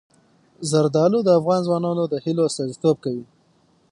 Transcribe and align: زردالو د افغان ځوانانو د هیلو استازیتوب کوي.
زردالو 0.69 1.19
د 1.23 1.29
افغان 1.39 1.61
ځوانانو 1.67 2.03
د 2.09 2.15
هیلو 2.23 2.43
استازیتوب 2.49 2.95
کوي. 3.05 3.25